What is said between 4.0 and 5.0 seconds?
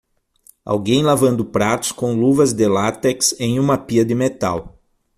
de metal.